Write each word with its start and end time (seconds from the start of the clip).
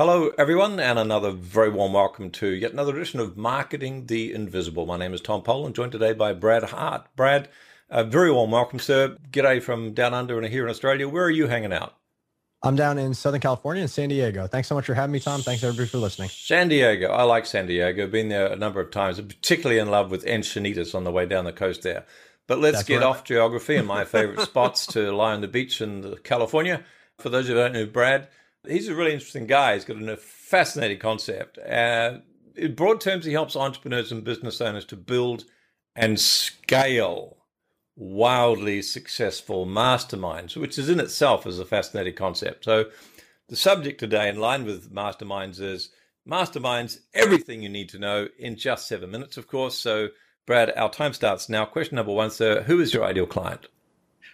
Hello, 0.00 0.32
everyone, 0.38 0.80
and 0.80 0.98
another 0.98 1.30
very 1.30 1.68
warm 1.68 1.92
welcome 1.92 2.30
to 2.30 2.48
yet 2.48 2.72
another 2.72 2.96
edition 2.96 3.20
of 3.20 3.36
Marketing 3.36 4.06
the 4.06 4.32
Invisible. 4.32 4.86
My 4.86 4.96
name 4.96 5.12
is 5.12 5.20
Tom 5.20 5.42
Poland, 5.42 5.74
joined 5.74 5.92
today 5.92 6.14
by 6.14 6.32
Brad 6.32 6.62
Hart. 6.62 7.06
Brad, 7.16 7.50
a 7.90 8.02
very 8.02 8.32
warm 8.32 8.50
welcome, 8.50 8.78
sir. 8.78 9.18
G'day 9.30 9.62
from 9.62 9.92
down 9.92 10.14
under 10.14 10.38
and 10.38 10.48
here 10.48 10.64
in 10.64 10.70
Australia. 10.70 11.06
Where 11.06 11.24
are 11.24 11.30
you 11.30 11.48
hanging 11.48 11.74
out? 11.74 11.96
I'm 12.62 12.76
down 12.76 12.96
in 12.96 13.12
Southern 13.12 13.42
California 13.42 13.82
in 13.82 13.88
San 13.88 14.08
Diego. 14.08 14.46
Thanks 14.46 14.68
so 14.68 14.74
much 14.74 14.86
for 14.86 14.94
having 14.94 15.12
me, 15.12 15.20
Tom. 15.20 15.42
Thanks 15.42 15.62
everybody 15.62 15.86
for 15.86 15.98
listening. 15.98 16.30
San 16.30 16.68
Diego. 16.68 17.08
I 17.10 17.24
like 17.24 17.44
San 17.44 17.66
Diego. 17.66 18.06
Been 18.06 18.30
there 18.30 18.46
a 18.46 18.56
number 18.56 18.80
of 18.80 18.90
times. 18.90 19.18
I'm 19.18 19.28
particularly 19.28 19.78
in 19.78 19.90
love 19.90 20.10
with 20.10 20.24
Encinitas 20.24 20.94
on 20.94 21.04
the 21.04 21.12
way 21.12 21.26
down 21.26 21.44
the 21.44 21.52
coast 21.52 21.82
there. 21.82 22.06
But 22.46 22.58
let's 22.58 22.78
That's 22.78 22.88
get 22.88 22.96
right. 23.00 23.06
off 23.06 23.24
geography 23.24 23.76
and 23.76 23.86
my 23.86 24.06
favorite 24.06 24.40
spots 24.48 24.86
to 24.94 25.12
lie 25.12 25.34
on 25.34 25.42
the 25.42 25.46
beach 25.46 25.82
in 25.82 26.16
California. 26.24 26.84
For 27.18 27.28
those 27.28 27.48
who 27.48 27.54
don't 27.54 27.74
know 27.74 27.84
Brad, 27.84 28.28
he's 28.66 28.88
a 28.88 28.94
really 28.94 29.12
interesting 29.12 29.46
guy. 29.46 29.74
He's 29.74 29.84
got 29.84 30.00
a 30.02 30.16
fascinating 30.16 30.98
concept. 30.98 31.58
Uh, 31.58 32.18
in 32.56 32.74
broad 32.74 33.00
terms, 33.00 33.24
he 33.24 33.32
helps 33.32 33.56
entrepreneurs 33.56 34.12
and 34.12 34.24
business 34.24 34.60
owners 34.60 34.84
to 34.86 34.96
build 34.96 35.44
and 35.96 36.18
scale 36.18 37.38
wildly 37.96 38.82
successful 38.82 39.66
masterminds, 39.66 40.56
which 40.56 40.78
is 40.78 40.88
in 40.88 41.00
itself 41.00 41.46
is 41.46 41.58
a 41.58 41.64
fascinating 41.64 42.14
concept. 42.14 42.64
So, 42.64 42.86
the 43.48 43.56
subject 43.56 43.98
today, 43.98 44.28
in 44.28 44.38
line 44.38 44.64
with 44.64 44.92
masterminds, 44.92 45.60
is 45.60 45.90
masterminds. 46.28 47.00
Everything 47.14 47.62
you 47.62 47.68
need 47.68 47.88
to 47.90 47.98
know 47.98 48.28
in 48.38 48.56
just 48.56 48.86
seven 48.86 49.10
minutes, 49.10 49.36
of 49.36 49.48
course. 49.48 49.76
So, 49.76 50.08
Brad, 50.46 50.72
our 50.76 50.90
time 50.90 51.12
starts 51.12 51.48
now. 51.48 51.64
Question 51.64 51.96
number 51.96 52.12
one, 52.12 52.30
sir: 52.30 52.62
Who 52.62 52.80
is 52.80 52.94
your 52.94 53.04
ideal 53.04 53.26
client? 53.26 53.66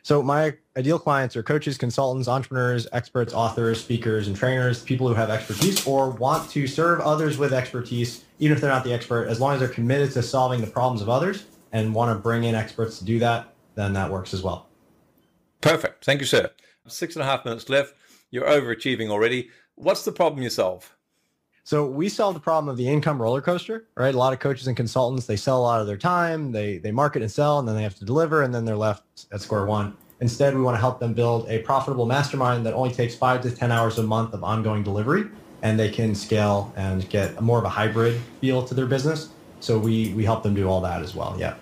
So 0.06 0.22
my 0.22 0.54
ideal 0.76 1.00
clients 1.00 1.34
are 1.34 1.42
coaches, 1.42 1.76
consultants, 1.76 2.28
entrepreneurs, 2.28 2.86
experts, 2.92 3.34
authors, 3.34 3.80
speakers, 3.80 4.28
and 4.28 4.36
trainers, 4.36 4.80
people 4.84 5.08
who 5.08 5.14
have 5.14 5.30
expertise 5.30 5.84
or 5.84 6.10
want 6.10 6.48
to 6.50 6.68
serve 6.68 7.00
others 7.00 7.38
with 7.38 7.52
expertise, 7.52 8.24
even 8.38 8.54
if 8.54 8.60
they're 8.60 8.70
not 8.70 8.84
the 8.84 8.92
expert, 8.92 9.26
as 9.26 9.40
long 9.40 9.54
as 9.54 9.58
they're 9.58 9.68
committed 9.68 10.12
to 10.12 10.22
solving 10.22 10.60
the 10.60 10.66
problems 10.68 11.02
of 11.02 11.08
others 11.08 11.46
and 11.72 11.92
want 11.92 12.16
to 12.16 12.22
bring 12.22 12.44
in 12.44 12.54
experts 12.54 13.00
to 13.00 13.04
do 13.04 13.18
that, 13.18 13.52
then 13.74 13.94
that 13.94 14.08
works 14.08 14.32
as 14.32 14.44
well. 14.44 14.68
Perfect. 15.60 16.04
Thank 16.04 16.20
you, 16.20 16.26
sir. 16.26 16.52
Six 16.86 17.16
and 17.16 17.24
a 17.24 17.26
half 17.26 17.44
minutes 17.44 17.68
left. 17.68 17.92
You're 18.30 18.44
overachieving 18.44 19.10
already. 19.10 19.50
What's 19.74 20.04
the 20.04 20.12
problem 20.12 20.40
you 20.40 20.50
solve? 20.50 20.95
So 21.66 21.84
we 21.84 22.08
solve 22.08 22.34
the 22.34 22.40
problem 22.40 22.68
of 22.68 22.76
the 22.76 22.86
income 22.86 23.20
roller 23.20 23.40
coaster, 23.40 23.88
right? 23.96 24.14
A 24.14 24.16
lot 24.16 24.32
of 24.32 24.38
coaches 24.38 24.68
and 24.68 24.76
consultants, 24.76 25.26
they 25.26 25.34
sell 25.34 25.58
a 25.58 25.64
lot 25.64 25.80
of 25.80 25.88
their 25.88 25.96
time, 25.96 26.52
they 26.52 26.78
they 26.78 26.92
market 26.92 27.22
and 27.22 27.30
sell, 27.30 27.58
and 27.58 27.66
then 27.66 27.74
they 27.74 27.82
have 27.82 27.96
to 27.96 28.04
deliver, 28.04 28.44
and 28.44 28.54
then 28.54 28.64
they're 28.64 28.76
left 28.76 29.26
at 29.32 29.40
square 29.40 29.66
one. 29.66 29.96
Instead, 30.20 30.54
we 30.54 30.60
want 30.60 30.76
to 30.76 30.80
help 30.80 31.00
them 31.00 31.12
build 31.12 31.44
a 31.48 31.58
profitable 31.62 32.06
mastermind 32.06 32.64
that 32.64 32.72
only 32.72 32.94
takes 32.94 33.16
five 33.16 33.42
to 33.42 33.50
10 33.50 33.72
hours 33.72 33.98
a 33.98 34.04
month 34.04 34.32
of 34.32 34.44
ongoing 34.44 34.84
delivery, 34.84 35.24
and 35.62 35.76
they 35.76 35.90
can 35.90 36.14
scale 36.14 36.72
and 36.76 37.08
get 37.08 37.40
more 37.40 37.58
of 37.58 37.64
a 37.64 37.68
hybrid 37.68 38.20
feel 38.40 38.62
to 38.62 38.72
their 38.72 38.86
business. 38.86 39.30
So 39.58 39.76
we 39.76 40.14
we 40.14 40.24
help 40.24 40.44
them 40.44 40.54
do 40.54 40.68
all 40.68 40.80
that 40.82 41.02
as 41.02 41.16
well. 41.16 41.34
Yeah. 41.36 41.56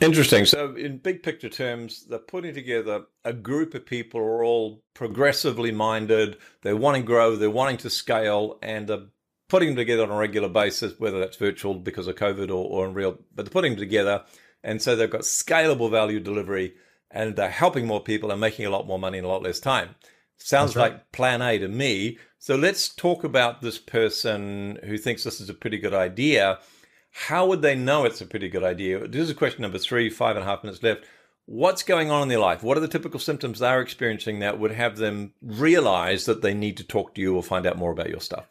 Interesting. 0.00 0.46
So, 0.46 0.74
in 0.76 0.96
big 0.96 1.22
picture 1.22 1.50
terms, 1.50 2.06
they're 2.08 2.18
putting 2.18 2.54
together 2.54 3.04
a 3.26 3.34
group 3.34 3.74
of 3.74 3.84
people 3.84 4.18
who 4.18 4.26
are 4.26 4.44
all 4.44 4.82
progressively 4.94 5.72
minded. 5.72 6.38
They're 6.62 6.74
wanting 6.74 7.02
to 7.02 7.06
grow, 7.06 7.36
they're 7.36 7.50
wanting 7.50 7.76
to 7.78 7.90
scale, 7.90 8.58
and 8.62 8.88
they're 8.88 9.08
putting 9.52 9.68
them 9.68 9.76
together 9.76 10.02
on 10.02 10.10
a 10.10 10.16
regular 10.16 10.48
basis, 10.48 10.98
whether 10.98 11.20
that's 11.20 11.36
virtual 11.36 11.74
because 11.74 12.06
of 12.06 12.16
COVID 12.16 12.48
or, 12.48 12.64
or 12.64 12.86
in 12.86 12.94
real, 12.94 13.18
but 13.34 13.44
they're 13.44 13.52
putting 13.52 13.72
them 13.72 13.80
together. 13.80 14.24
And 14.64 14.80
so 14.80 14.96
they've 14.96 15.10
got 15.10 15.20
scalable 15.20 15.90
value 15.90 16.20
delivery 16.20 16.72
and 17.10 17.36
they're 17.36 17.50
helping 17.50 17.86
more 17.86 18.02
people 18.02 18.30
and 18.30 18.40
making 18.40 18.64
a 18.64 18.70
lot 18.70 18.86
more 18.86 18.98
money 18.98 19.18
in 19.18 19.26
a 19.26 19.28
lot 19.28 19.42
less 19.42 19.60
time. 19.60 19.90
Sounds 20.38 20.74
right. 20.74 20.92
like 20.92 21.12
plan 21.12 21.42
A 21.42 21.58
to 21.58 21.68
me. 21.68 22.16
So 22.38 22.56
let's 22.56 22.88
talk 22.88 23.24
about 23.24 23.60
this 23.60 23.76
person 23.76 24.78
who 24.84 24.96
thinks 24.96 25.22
this 25.22 25.38
is 25.38 25.50
a 25.50 25.54
pretty 25.54 25.76
good 25.76 25.92
idea. 25.92 26.58
How 27.10 27.44
would 27.44 27.60
they 27.60 27.74
know 27.74 28.06
it's 28.06 28.22
a 28.22 28.26
pretty 28.26 28.48
good 28.48 28.64
idea? 28.64 29.06
This 29.06 29.28
is 29.28 29.34
question 29.34 29.60
number 29.60 29.76
three, 29.76 30.08
five 30.08 30.34
and 30.34 30.46
a 30.46 30.48
half 30.48 30.64
minutes 30.64 30.82
left. 30.82 31.04
What's 31.44 31.82
going 31.82 32.10
on 32.10 32.22
in 32.22 32.28
their 32.28 32.38
life? 32.38 32.62
What 32.62 32.78
are 32.78 32.80
the 32.80 32.88
typical 32.88 33.20
symptoms 33.20 33.58
they're 33.58 33.82
experiencing 33.82 34.38
that 34.38 34.58
would 34.58 34.72
have 34.72 34.96
them 34.96 35.34
realize 35.42 36.24
that 36.24 36.40
they 36.40 36.54
need 36.54 36.78
to 36.78 36.84
talk 36.84 37.14
to 37.16 37.20
you 37.20 37.36
or 37.36 37.42
find 37.42 37.66
out 37.66 37.76
more 37.76 37.92
about 37.92 38.08
your 38.08 38.20
stuff? 38.20 38.46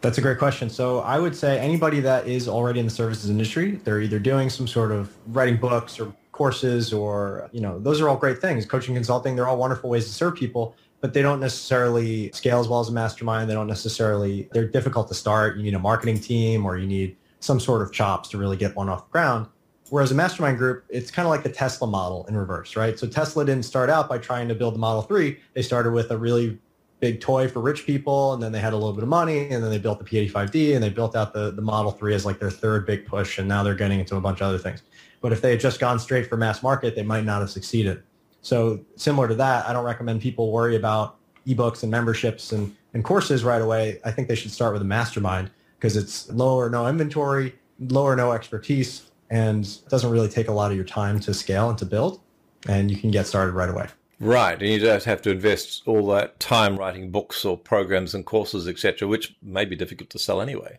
That's 0.00 0.16
a 0.16 0.22
great 0.22 0.38
question. 0.38 0.70
So 0.70 1.00
I 1.00 1.18
would 1.18 1.36
say 1.36 1.58
anybody 1.58 2.00
that 2.00 2.26
is 2.26 2.48
already 2.48 2.80
in 2.80 2.86
the 2.86 2.92
services 2.92 3.28
industry, 3.28 3.72
they're 3.84 4.00
either 4.00 4.18
doing 4.18 4.48
some 4.48 4.66
sort 4.66 4.92
of 4.92 5.14
writing 5.26 5.58
books 5.58 6.00
or 6.00 6.14
courses 6.32 6.92
or, 6.92 7.50
you 7.52 7.60
know, 7.60 7.78
those 7.78 8.00
are 8.00 8.08
all 8.08 8.16
great 8.16 8.38
things. 8.38 8.64
Coaching, 8.64 8.94
consulting, 8.94 9.36
they're 9.36 9.46
all 9.46 9.58
wonderful 9.58 9.90
ways 9.90 10.06
to 10.06 10.12
serve 10.12 10.36
people, 10.36 10.74
but 11.02 11.12
they 11.12 11.20
don't 11.20 11.38
necessarily 11.38 12.30
scale 12.32 12.60
as 12.60 12.66
well 12.66 12.80
as 12.80 12.88
a 12.88 12.92
mastermind. 12.92 13.50
They 13.50 13.54
don't 13.54 13.66
necessarily, 13.66 14.48
they're 14.52 14.66
difficult 14.66 15.08
to 15.08 15.14
start. 15.14 15.58
You 15.58 15.62
need 15.62 15.74
a 15.74 15.78
marketing 15.78 16.18
team 16.18 16.64
or 16.64 16.78
you 16.78 16.86
need 16.86 17.16
some 17.40 17.60
sort 17.60 17.82
of 17.82 17.92
chops 17.92 18.30
to 18.30 18.38
really 18.38 18.56
get 18.56 18.74
one 18.74 18.88
off 18.88 19.06
the 19.06 19.12
ground. 19.12 19.48
Whereas 19.90 20.12
a 20.12 20.14
mastermind 20.14 20.56
group, 20.56 20.84
it's 20.88 21.10
kind 21.10 21.26
of 21.26 21.30
like 21.30 21.42
the 21.42 21.50
Tesla 21.50 21.86
model 21.86 22.24
in 22.26 22.36
reverse, 22.36 22.74
right? 22.74 22.98
So 22.98 23.06
Tesla 23.06 23.44
didn't 23.44 23.64
start 23.64 23.90
out 23.90 24.08
by 24.08 24.16
trying 24.16 24.48
to 24.48 24.54
build 24.54 24.76
the 24.76 24.78
Model 24.78 25.02
3. 25.02 25.36
They 25.52 25.62
started 25.62 25.92
with 25.92 26.10
a 26.10 26.16
really 26.16 26.58
big 27.00 27.20
toy 27.20 27.48
for 27.48 27.60
rich 27.60 27.86
people 27.86 28.34
and 28.34 28.42
then 28.42 28.52
they 28.52 28.60
had 28.60 28.72
a 28.72 28.76
little 28.76 28.92
bit 28.92 29.02
of 29.02 29.08
money 29.08 29.48
and 29.48 29.62
then 29.62 29.70
they 29.70 29.78
built 29.78 29.98
the 29.98 30.04
p85d 30.04 30.74
and 30.74 30.82
they 30.82 30.90
built 30.90 31.16
out 31.16 31.32
the, 31.32 31.50
the 31.50 31.62
model 31.62 31.90
3 31.90 32.14
as 32.14 32.26
like 32.26 32.38
their 32.38 32.50
third 32.50 32.86
big 32.86 33.06
push 33.06 33.38
and 33.38 33.48
now 33.48 33.62
they're 33.62 33.74
getting 33.74 34.00
into 34.00 34.16
a 34.16 34.20
bunch 34.20 34.40
of 34.40 34.48
other 34.48 34.58
things. 34.58 34.82
But 35.20 35.32
if 35.32 35.40
they 35.40 35.50
had 35.50 35.60
just 35.60 35.80
gone 35.80 35.98
straight 35.98 36.28
for 36.28 36.36
mass 36.36 36.62
market 36.62 36.94
they 36.94 37.02
might 37.02 37.24
not 37.24 37.40
have 37.40 37.50
succeeded. 37.50 38.02
So 38.42 38.80
similar 38.96 39.28
to 39.28 39.34
that 39.36 39.66
i 39.66 39.72
don't 39.72 39.84
recommend 39.84 40.20
people 40.20 40.52
worry 40.52 40.76
about 40.76 41.16
ebooks 41.46 41.82
and 41.82 41.90
memberships 41.90 42.52
and, 42.52 42.76
and 42.94 43.02
courses 43.02 43.44
right 43.44 43.62
away. 43.62 43.98
I 44.04 44.10
think 44.10 44.28
they 44.28 44.34
should 44.34 44.50
start 44.50 44.72
with 44.72 44.82
a 44.82 44.86
mastermind 44.86 45.50
because 45.78 45.96
it's 45.96 46.30
low 46.30 46.56
or 46.56 46.68
no 46.68 46.86
inventory 46.86 47.54
low 47.88 48.04
or 48.04 48.16
no 48.16 48.32
expertise 48.32 49.10
and 49.30 49.88
doesn't 49.88 50.10
really 50.10 50.28
take 50.28 50.48
a 50.48 50.52
lot 50.52 50.70
of 50.70 50.76
your 50.76 50.84
time 50.84 51.18
to 51.20 51.32
scale 51.32 51.68
and 51.70 51.78
to 51.78 51.86
build 51.86 52.20
and 52.68 52.90
you 52.90 52.96
can 52.96 53.10
get 53.10 53.26
started 53.26 53.52
right 53.52 53.70
away 53.70 53.88
Right, 54.20 54.60
and 54.60 54.70
you 54.70 54.78
don't 54.78 55.02
have 55.04 55.22
to 55.22 55.30
invest 55.30 55.82
all 55.86 56.06
that 56.08 56.38
time 56.38 56.76
writing 56.76 57.10
books 57.10 57.42
or 57.42 57.56
programs 57.56 58.14
and 58.14 58.26
courses, 58.26 58.68
etc., 58.68 59.08
which 59.08 59.34
may 59.42 59.64
be 59.64 59.74
difficult 59.74 60.10
to 60.10 60.18
sell 60.18 60.42
anyway. 60.42 60.78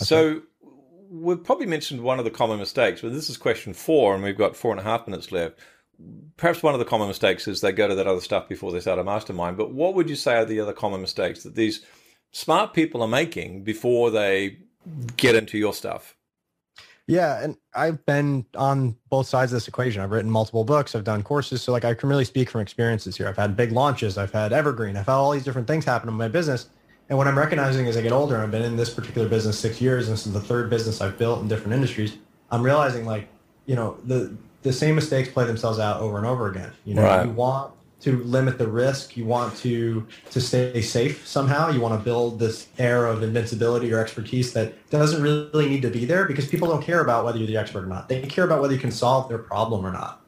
Okay. 0.00 0.04
So 0.04 0.42
we've 1.10 1.44
probably 1.44 1.66
mentioned 1.66 2.00
one 2.00 2.18
of 2.18 2.24
the 2.24 2.30
common 2.30 2.58
mistakes, 2.58 3.02
but 3.02 3.12
this 3.12 3.28
is 3.28 3.36
question 3.36 3.74
four, 3.74 4.14
and 4.14 4.24
we've 4.24 4.38
got 4.38 4.56
four 4.56 4.70
and 4.70 4.80
a 4.80 4.84
half 4.84 5.06
minutes 5.06 5.30
left. 5.30 5.58
Perhaps 6.38 6.62
one 6.62 6.72
of 6.72 6.80
the 6.80 6.86
common 6.86 7.08
mistakes 7.08 7.46
is 7.46 7.60
they 7.60 7.72
go 7.72 7.86
to 7.86 7.94
that 7.94 8.06
other 8.06 8.22
stuff 8.22 8.48
before 8.48 8.72
they 8.72 8.80
start 8.80 8.98
a 8.98 9.04
mastermind. 9.04 9.58
But 9.58 9.72
what 9.72 9.94
would 9.94 10.08
you 10.08 10.16
say 10.16 10.36
are 10.36 10.46
the 10.46 10.60
other 10.60 10.72
common 10.72 11.02
mistakes 11.02 11.42
that 11.42 11.54
these 11.54 11.84
smart 12.30 12.72
people 12.72 13.02
are 13.02 13.08
making 13.08 13.64
before 13.64 14.10
they 14.10 14.56
get 15.18 15.34
into 15.34 15.58
your 15.58 15.74
stuff? 15.74 16.16
Yeah, 17.08 17.42
and 17.42 17.56
I've 17.74 18.04
been 18.06 18.46
on 18.56 18.96
both 19.10 19.26
sides 19.26 19.52
of 19.52 19.56
this 19.56 19.66
equation. 19.66 20.00
I've 20.02 20.12
written 20.12 20.30
multiple 20.30 20.64
books, 20.64 20.94
I've 20.94 21.04
done 21.04 21.22
courses, 21.22 21.60
so 21.60 21.72
like 21.72 21.84
I 21.84 21.94
can 21.94 22.08
really 22.08 22.24
speak 22.24 22.48
from 22.48 22.60
experiences 22.60 23.16
here. 23.16 23.26
I've 23.26 23.36
had 23.36 23.56
big 23.56 23.72
launches, 23.72 24.18
I've 24.18 24.32
had 24.32 24.52
evergreen, 24.52 24.96
I've 24.96 25.06
had 25.06 25.14
all 25.14 25.32
these 25.32 25.44
different 25.44 25.66
things 25.66 25.84
happen 25.84 26.08
in 26.08 26.14
my 26.14 26.28
business. 26.28 26.68
And 27.08 27.18
what 27.18 27.26
I'm 27.26 27.36
recognizing 27.36 27.86
as 27.88 27.96
I 27.96 28.02
get 28.02 28.12
older, 28.12 28.38
I've 28.38 28.50
been 28.50 28.62
in 28.62 28.76
this 28.76 28.88
particular 28.88 29.28
business 29.28 29.58
six 29.58 29.80
years, 29.80 30.06
and 30.06 30.16
this 30.16 30.26
is 30.26 30.32
the 30.32 30.40
third 30.40 30.70
business 30.70 31.00
I've 31.00 31.18
built 31.18 31.42
in 31.42 31.48
different 31.48 31.74
industries. 31.74 32.16
I'm 32.50 32.62
realizing 32.62 33.04
like, 33.04 33.28
you 33.66 33.74
know, 33.74 33.98
the 34.04 34.34
the 34.62 34.72
same 34.72 34.94
mistakes 34.94 35.28
play 35.28 35.44
themselves 35.44 35.80
out 35.80 36.00
over 36.00 36.16
and 36.16 36.26
over 36.26 36.48
again. 36.48 36.70
You 36.84 36.94
know, 36.94 37.02
right. 37.02 37.26
you 37.26 37.32
want 37.32 37.74
to 38.02 38.22
limit 38.24 38.58
the 38.58 38.66
risk. 38.66 39.16
You 39.16 39.24
want 39.24 39.56
to 39.58 40.06
to 40.30 40.40
stay 40.40 40.82
safe 40.82 41.26
somehow. 41.26 41.70
You 41.70 41.80
want 41.80 41.98
to 41.98 42.04
build 42.04 42.38
this 42.38 42.68
air 42.78 43.06
of 43.06 43.22
invincibility 43.22 43.92
or 43.92 44.00
expertise 44.00 44.52
that 44.52 44.90
doesn't 44.90 45.22
really 45.22 45.68
need 45.68 45.82
to 45.82 45.90
be 45.90 46.04
there 46.04 46.26
because 46.26 46.46
people 46.46 46.68
don't 46.68 46.82
care 46.82 47.00
about 47.00 47.24
whether 47.24 47.38
you're 47.38 47.46
the 47.46 47.56
expert 47.56 47.84
or 47.84 47.86
not. 47.86 48.08
They 48.08 48.20
care 48.22 48.44
about 48.44 48.60
whether 48.60 48.74
you 48.74 48.80
can 48.80 48.92
solve 48.92 49.28
their 49.28 49.38
problem 49.38 49.86
or 49.86 49.92
not. 49.92 50.20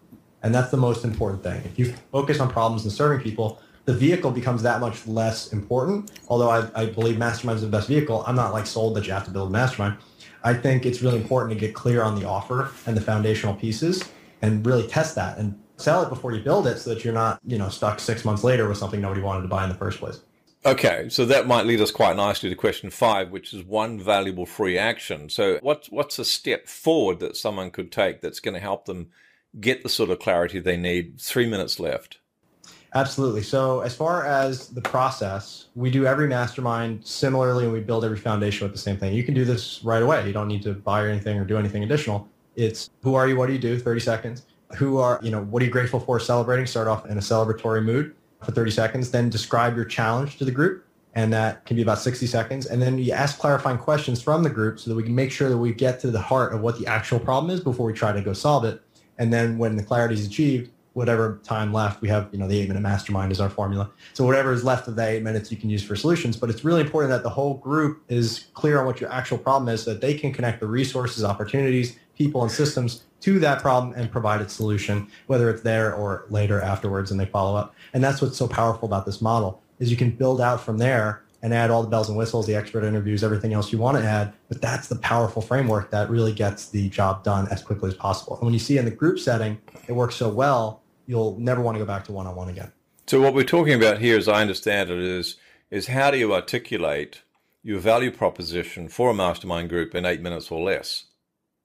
And 0.43 0.55
that's 0.55 0.71
the 0.71 0.76
most 0.76 1.05
important 1.05 1.43
thing. 1.43 1.62
If 1.65 1.79
you 1.79 1.94
focus 2.12 2.38
on 2.38 2.50
problems 2.50 2.85
and 2.85 2.93
serving 2.93 3.25
people, 3.25 3.61
the 3.87 3.94
vehicle 3.94 4.31
becomes 4.31 4.62
that 4.62 4.81
much 4.81 5.06
less 5.06 5.53
important. 5.53 6.11
Although 6.29 6.50
I, 6.50 6.69
I 6.75 6.87
believe 6.87 7.19
mastermind 7.19 7.56
is 7.56 7.62
the 7.62 7.69
best 7.69 7.88
vehicle, 7.88 8.25
I'm 8.27 8.37
not 8.37 8.53
like 8.53 8.67
sold 8.67 8.94
that 8.97 9.06
you 9.06 9.12
have 9.12 9.25
to 9.25 9.31
build 9.31 9.49
a 9.49 9.53
mastermind. 9.53 9.97
I 10.43 10.55
think 10.55 10.85
it's 10.85 11.03
really 11.03 11.19
important 11.19 11.59
to 11.59 11.59
get 11.59 11.75
clear 11.75 12.03
on 12.03 12.19
the 12.19 12.27
offer 12.27 12.70
and 12.87 12.97
the 12.97 13.00
foundational 13.00 13.55
pieces 13.55 14.05
and 14.43 14.65
really 14.67 14.87
test 14.87 15.15
that 15.15 15.38
and 15.38 15.59
sell 15.76 16.03
it 16.03 16.09
before 16.09 16.32
you 16.32 16.43
build 16.43 16.67
it 16.67 16.79
so 16.79 16.91
that 16.91 17.05
you're 17.05 17.15
not, 17.15 17.41
you 17.44 17.59
know, 17.59 17.69
stuck 17.69 18.00
six 18.00 18.25
months 18.25 18.44
later 18.44 18.69
with 18.69 18.79
something 18.79 19.00
nobody 19.00 19.21
wanted 19.21 19.43
to 19.43 19.49
buy 19.49 19.65
in 19.65 19.69
the 19.69 19.75
first 19.75 19.99
place. 19.99 20.21
Okay, 20.67 21.09
so 21.11 21.26
that 21.26 21.47
might 21.47 21.67
lead 21.67 21.81
us 21.82 21.91
quite 21.91 22.17
nicely 22.17 22.49
to 22.49 22.55
question 22.55 22.88
five, 22.88 23.31
which 23.31 23.53
is 23.53 23.62
one 23.62 24.00
valuable 24.00 24.47
free 24.47 24.79
action. 24.79 25.29
So, 25.29 25.59
what's 25.61 25.91
what's 25.91 26.19
a 26.19 26.25
step 26.25 26.69
forward 26.69 27.19
that 27.19 27.37
someone 27.37 27.71
could 27.71 27.93
take 27.93 28.23
that's 28.23 28.41
going 28.41 28.55
to 28.55 28.61
help 28.61 28.87
them 28.87 29.09
get 29.61 29.82
the 29.82 29.91
sort 29.91 30.09
of 30.09 30.21
clarity 30.21 30.61
they 30.61 30.79
need? 30.79 31.21
Three 31.21 31.47
minutes 31.47 31.79
left. 31.79 32.19
Absolutely. 32.94 33.43
So, 33.43 33.81
as 33.81 33.94
far 33.94 34.25
as 34.25 34.69
the 34.69 34.81
process, 34.81 35.67
we 35.75 35.91
do 35.91 36.06
every 36.06 36.29
mastermind 36.29 37.06
similarly, 37.06 37.65
and 37.65 37.73
we 37.73 37.81
build 37.81 38.03
every 38.03 38.17
foundation 38.17 38.65
with 38.65 38.73
the 38.73 38.81
same 38.81 38.97
thing. 38.97 39.12
You 39.12 39.23
can 39.23 39.35
do 39.35 39.44
this 39.44 39.85
right 39.85 40.03
away. 40.03 40.27
You 40.27 40.32
don't 40.32 40.49
need 40.49 40.62
to 40.62 40.73
buy 40.73 41.06
anything 41.06 41.38
or 41.38 41.44
do 41.44 41.59
anything 41.59 41.85
additional. 41.85 42.27
It's 42.56 42.88
who 43.03 43.17
are 43.17 43.29
you? 43.29 43.37
What 43.37 43.49
do 43.49 43.53
you 43.53 43.59
do? 43.59 43.79
Thirty 43.79 44.00
seconds 44.00 44.44
who 44.75 44.99
are, 44.99 45.21
you 45.23 45.31
know, 45.31 45.43
what 45.44 45.62
are 45.62 45.67
you 45.67 45.71
grateful 45.71 46.00
for 46.00 46.19
celebrating? 46.21 46.67
Start 46.67 46.88
off 46.88 47.06
in 47.06 47.17
a 47.17 47.21
celebratory 47.21 47.85
mood 47.85 48.15
for 48.43 48.53
30 48.53 48.71
seconds. 48.71 49.11
Then 49.11 49.31
describe 49.31 49.76
your 49.76 49.85
challenge 49.85 50.38
to 50.38 50.44
the 50.44 50.50
group 50.50 50.85
and 51.15 51.32
that 51.32 51.65
can 51.65 51.76
be 51.76 51.82
about 51.82 51.99
60 51.99 52.26
seconds. 52.26 52.67
And 52.67 52.82
then 52.82 52.99
you 52.99 53.12
ask 53.12 53.38
clarifying 53.38 53.79
questions 53.79 54.21
from 54.21 54.43
the 54.43 54.50
group 54.50 54.81
so 54.81 54.91
that 54.91 54.97
we 54.97 55.05
can 55.05 55.15
make 55.15 55.31
sure 55.31 55.49
that 55.49 55.56
we 55.56 55.73
get 55.73 56.00
to 56.00 56.11
the 56.11 56.21
heart 56.21 56.53
of 56.53 56.61
what 56.61 56.79
the 56.79 56.87
actual 56.87 57.21
problem 57.21 57.50
is 57.50 57.61
before 57.61 57.87
we 57.87 57.93
try 57.93 58.12
to 58.12 58.21
go 58.21 58.32
solve 58.32 58.65
it. 58.65 58.82
And 59.19 59.32
then 59.32 59.59
when 59.59 59.76
the 59.76 59.82
clarity 59.82 60.15
is 60.15 60.26
achieved, 60.26 60.71
whatever 60.94 61.41
time 61.44 61.73
left, 61.73 62.00
we 62.00 62.08
have, 62.08 62.29
you 62.32 62.38
know, 62.38 62.49
the 62.49 62.58
eight 62.58 62.69
minute 62.69 62.81
mastermind 62.81 63.31
is 63.31 63.41
our 63.41 63.50
formula. 63.50 63.91
So 64.14 64.25
whatever 64.25 64.52
is 64.52 64.64
left 64.64 64.88
of 64.88 64.96
the 64.96 65.06
eight 65.06 65.23
minutes 65.23 65.50
you 65.50 65.56
can 65.56 65.69
use 65.69 65.82
for 65.82 65.94
solutions. 65.94 66.37
But 66.37 66.50
it's 66.50 66.64
really 66.64 66.81
important 66.81 67.11
that 67.11 67.23
the 67.23 67.31
whole 67.31 67.55
group 67.55 68.02
is 68.08 68.46
clear 68.55 68.81
on 68.81 68.87
what 68.87 69.00
your 69.00 69.12
actual 69.12 69.38
problem 69.38 69.69
is 69.69 69.82
so 69.82 69.93
that 69.93 70.00
they 70.00 70.14
can 70.14 70.32
connect 70.32 70.61
the 70.61 70.67
resources, 70.67 71.23
opportunities, 71.23 71.99
people, 72.17 72.43
and 72.43 72.50
systems 72.50 73.05
to 73.20 73.38
that 73.41 73.61
problem 73.61 73.93
and 73.96 74.11
provide 74.11 74.41
its 74.41 74.52
solution, 74.52 75.08
whether 75.26 75.50
it's 75.50 75.62
there 75.62 75.94
or 75.94 76.26
later 76.31 76.61
afterwards 76.61 77.11
and 77.11 77.19
they 77.19 77.26
follow 77.26 77.56
up. 77.56 77.75
And 77.93 78.02
that's 78.02 78.23
what's 78.23 78.37
so 78.37 78.46
powerful 78.46 78.87
about 78.87 79.06
this 79.06 79.20
model 79.20 79.62
is 79.79 79.91
you 79.91 79.96
can 79.96 80.11
build 80.11 80.41
out 80.41 80.61
from 80.61 80.79
there 80.79 81.25
and 81.44 81.52
add 81.52 81.70
all 81.70 81.82
the 81.82 81.88
bells 81.88 82.08
and 82.08 82.17
whistles, 82.17 82.46
the 82.46 82.55
expert 82.55 82.85
interviews, 82.85 83.23
everything 83.23 83.52
else 83.52 83.70
you 83.70 83.76
want 83.76 83.99
to 83.99 84.02
add. 84.02 84.32
But 84.49 84.62
that's 84.62 84.88
the 84.88 84.96
powerful 84.96 85.43
framework 85.43 85.91
that 85.91 86.08
really 86.08 86.32
gets 86.32 86.70
the 86.70 86.88
job 86.88 87.23
done 87.23 87.46
as 87.50 87.62
quickly 87.62 87.91
as 87.91 87.94
possible. 87.94 88.37
And 88.37 88.44
when 88.44 88.55
you 88.55 88.58
see 88.58 88.79
in 88.79 88.87
the 88.87 88.91
group 88.91 89.19
setting, 89.19 89.61
it 89.87 89.93
works 89.93 90.14
so 90.14 90.31
well, 90.31 90.81
you'll 91.06 91.39
never 91.39 91.61
want 91.61 91.77
to 91.77 91.79
go 91.79 91.87
back 91.87 92.05
to 92.05 92.12
one-on-one 92.12 92.49
again. 92.49 92.73
So 93.06 93.21
what 93.21 93.35
we're 93.35 93.45
talking 93.45 93.75
about 93.75 93.99
here, 93.99 94.17
as 94.17 94.29
I 94.29 94.41
understand 94.41 94.91
it, 94.91 94.99
is 94.99 95.37
is 95.71 95.89
how 95.89 96.11
do 96.11 96.19
you 96.19 96.33
articulate 96.33 97.23
your 97.62 97.79
value 97.79 98.11
proposition 98.11 98.89
for 98.89 99.11
a 99.11 99.15
mastermind 99.15 99.69
group 99.69 99.95
in 99.95 100.05
eight 100.05 100.21
minutes 100.21 100.51
or 100.51 100.61
less? 100.61 101.06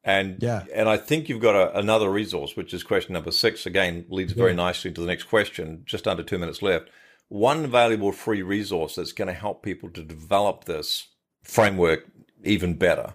And 0.03 0.41
yeah. 0.41 0.63
and 0.73 0.89
I 0.89 0.97
think 0.97 1.29
you've 1.29 1.41
got 1.41 1.55
a, 1.55 1.77
another 1.77 2.09
resource, 2.09 2.55
which 2.55 2.73
is 2.73 2.83
question 2.83 3.13
number 3.13 3.31
six. 3.31 3.65
Again, 3.65 4.05
leads 4.09 4.33
very 4.33 4.51
yeah. 4.51 4.57
nicely 4.57 4.91
to 4.91 5.01
the 5.01 5.07
next 5.07 5.23
question. 5.23 5.83
Just 5.85 6.07
under 6.07 6.23
two 6.23 6.39
minutes 6.39 6.61
left 6.61 6.89
one 7.29 7.67
valuable 7.67 8.11
free 8.11 8.41
resource 8.41 8.95
that's 8.95 9.13
going 9.13 9.27
to 9.27 9.33
help 9.33 9.63
people 9.63 9.89
to 9.91 10.03
develop 10.03 10.65
this 10.65 11.07
framework 11.43 12.07
even 12.43 12.73
better. 12.73 13.13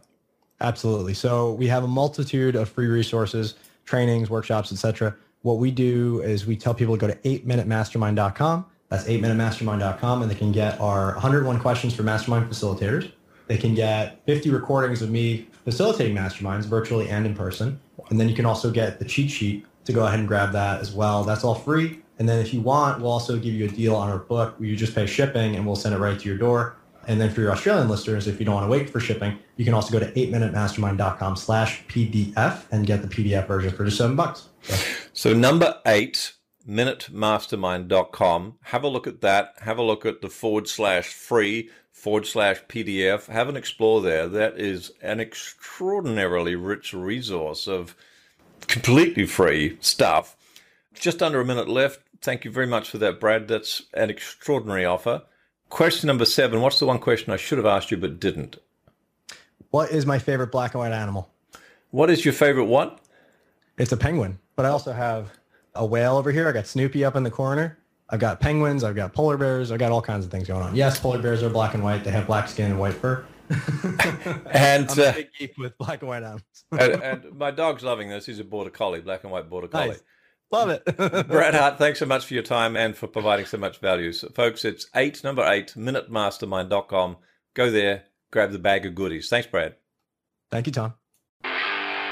Absolutely. 0.61 1.15
So 1.15 1.53
we 1.53 1.67
have 1.67 1.85
a 1.85 1.89
multitude 1.89 2.55
of 2.55 2.69
free 2.69 2.87
resources, 2.87 3.55
trainings, 3.85 4.31
workshops, 4.31 4.73
etc. 4.73 5.15
What 5.45 5.59
we 5.59 5.71
do 5.71 6.23
is 6.23 6.47
we 6.47 6.57
tell 6.57 6.73
people 6.73 6.97
to 6.97 7.01
go 7.07 7.07
to 7.07 7.17
8minutemastermind.com. 7.17 8.65
That's 8.89 9.05
8minutemastermind.com 9.05 10.23
and 10.23 10.31
they 10.31 10.35
can 10.35 10.53
get 10.53 10.81
our 10.81 11.13
101 11.13 11.61
questions 11.61 11.95
for 11.95 12.03
mastermind 12.03 12.51
facilitators. 12.51 13.13
They 13.47 13.59
can 13.59 13.75
get 13.75 14.25
50 14.25 14.49
recordings 14.49 15.03
of 15.03 15.11
me 15.11 15.47
facilitating 15.67 16.17
masterminds 16.17 16.65
virtually 16.65 17.11
and 17.11 17.27
in 17.27 17.35
person. 17.35 17.79
And 18.09 18.19
then 18.19 18.31
you 18.31 18.35
can 18.35 18.47
also 18.47 18.71
get 18.71 18.99
the 18.99 19.05
cheat 19.05 19.31
sheet 19.31 19.67
to 19.85 19.93
go 19.93 20.07
ahead 20.07 20.19
and 20.19 20.27
grab 20.27 20.53
that 20.53 20.81
as 20.81 20.93
well. 20.93 21.25
That's 21.25 21.45
all 21.45 21.55
free. 21.55 22.01
And 22.19 22.27
then 22.27 22.39
if 22.39 22.55
you 22.55 22.63
want, 22.63 23.03
we'll 23.03 23.13
also 23.13 23.37
give 23.37 23.53
you 23.53 23.67
a 23.67 23.69
deal 23.69 23.95
on 23.95 24.09
our 24.09 24.21
book 24.21 24.59
where 24.59 24.67
you 24.67 24.77
just 24.77 24.95
pay 24.95 25.05
shipping 25.05 25.57
and 25.57 25.67
we'll 25.67 25.77
send 25.77 25.95
it 25.95 25.99
right 25.99 26.19
to 26.19 26.27
your 26.27 26.39
door. 26.39 26.77
And 27.07 27.21
then 27.21 27.31
for 27.31 27.43
your 27.43 27.53
Australian 27.53 27.91
listeners, 27.91 28.27
if 28.27 28.41
you 28.41 28.47
don't 28.47 28.55
want 28.55 28.65
to 28.65 28.71
wait 28.71 28.89
for 28.89 28.99
shipping, 28.99 29.39
you 29.59 29.67
can 29.67 29.75
also 29.75 29.93
go 29.93 29.99
to 29.99 30.11
8minutemastermind.com 30.13 31.37
slash 31.37 31.85
PDF 31.87 32.63
and 32.71 32.87
get 32.87 33.03
the 33.03 33.09
PDF 33.09 33.47
version 33.47 33.73
for 33.73 33.85
just 33.85 33.99
seven 33.99 34.17
bucks. 34.17 34.49
So, 34.63 34.75
so 35.15 35.33
number 35.33 35.81
eight, 35.87 36.35
minutemastermind.com. 36.69 38.59
Have 38.65 38.83
a 38.83 38.89
look 38.89 39.07
at 39.07 39.23
that. 39.23 39.55
Have 39.61 39.79
a 39.79 39.83
look 39.83 40.05
at 40.05 40.21
the 40.21 40.29
forward 40.29 40.69
slash 40.69 41.09
free 41.09 41.71
forward 41.91 42.27
slash 42.27 42.61
PDF. 42.69 43.27
Have 43.29 43.49
an 43.49 43.57
explore 43.57 44.03
there. 44.03 44.29
That 44.29 44.59
is 44.59 44.93
an 45.01 45.21
extraordinarily 45.21 46.55
rich 46.55 46.93
resource 46.93 47.67
of 47.67 47.97
completely 48.67 49.25
free 49.25 49.79
stuff 49.81 50.37
just 50.93 51.23
under 51.23 51.41
a 51.41 51.45
minute 51.45 51.69
left. 51.69 52.01
Thank 52.21 52.45
you 52.45 52.51
very 52.51 52.67
much 52.67 52.91
for 52.91 52.99
that, 52.99 53.21
Brad. 53.21 53.49
That's 53.49 53.83
an 53.95 54.11
extraordinary 54.11 54.85
offer. 54.85 55.23
Question 55.71 56.09
number 56.09 56.25
seven. 56.25 56.61
What's 56.61 56.79
the 56.79 56.87
one 56.87 56.99
question 56.99 57.33
I 57.33 57.37
should 57.37 57.59
have 57.59 57.67
asked 57.67 57.91
you 57.91 57.97
but 57.97 58.21
didn't? 58.21 58.59
What 59.71 59.91
is 59.91 60.07
my 60.07 60.19
favorite 60.19 60.53
black 60.53 60.75
and 60.75 60.81
white 60.81 60.93
animal? 60.93 61.31
What 61.91 62.11
is 62.11 62.25
your 62.25 62.35
favorite 62.35 62.67
what? 62.67 63.01
It's 63.77 63.93
a 63.93 63.97
penguin, 63.97 64.39
but 64.57 64.67
I 64.67 64.69
also 64.69 64.93
have 64.93 65.31
a 65.75 65.85
whale 65.85 66.17
over 66.17 66.31
here. 66.31 66.49
I 66.49 66.53
got 66.53 66.67
Snoopy 66.67 67.05
up 67.05 67.17
in 67.17 67.23
the 67.23 67.31
corner. 67.31 67.79
I've 68.11 68.21
got 68.21 68.41
penguins. 68.41 68.85
I've 68.85 68.95
got 68.95 69.13
polar 69.13 69.37
bears. 69.37 69.73
I've 69.73 69.79
got 69.79 69.91
all 69.91 70.03
kinds 70.03 70.25
of 70.25 70.31
things 70.31 70.47
going 70.47 70.63
on. 70.63 70.75
Yes, 70.75 71.01
polar 71.01 71.21
bears 71.21 71.43
are 71.43 71.51
black 71.51 71.75
and 71.75 71.83
white. 71.83 72.05
They 72.05 72.11
have 72.11 72.27
black 72.27 72.49
skin 72.49 72.71
and 72.71 72.79
white 72.79 72.95
fur. 72.95 73.25
and 73.51 74.91
I'm 74.91 74.99
a 74.99 75.05
uh, 75.07 75.13
big 75.13 75.29
geek 75.39 75.59
with 75.59 75.77
black 75.79 76.01
and 76.01 76.09
white 76.09 76.23
animals. 76.23 76.43
and, 76.73 77.03
and, 77.03 77.39
my 77.39 77.51
dog's 77.51 77.83
loving 77.83 78.09
this. 78.09 78.27
He's 78.27 78.39
a 78.39 78.45
border 78.45 78.71
collie, 78.71 79.01
black 79.01 79.25
and 79.25 79.33
white 79.33 79.49
border 79.51 79.69
collie. 79.69 79.89
Nice. 79.89 80.03
Love 80.51 80.71
it. 80.71 80.85
Brad 81.29 81.55
Hart, 81.55 81.79
thanks 81.79 81.99
so 81.99 82.07
much 82.07 82.25
for 82.27 82.35
your 82.35 82.43
time 82.43 82.77
and 82.77 82.97
for 82.97 83.07
providing 83.07 83.47
so 83.47 83.59
much 83.59 83.79
value. 83.79 84.13
So, 84.13 84.29
folks, 84.29 84.65
it's 84.65 84.87
eight, 84.95 85.25
number 85.25 85.45
eight, 85.45 85.75
minutemastermind.com. 85.77 87.17
Go 87.55 87.71
there, 87.71 88.05
grab 88.31 88.53
the 88.53 88.59
bag 88.59 88.87
of 88.87 88.95
goodies. 88.95 89.29
Thanks, 89.29 89.49
Brad. 89.49 89.75
Thank 90.51 90.67
you, 90.67 90.73
Tom. 90.73 90.95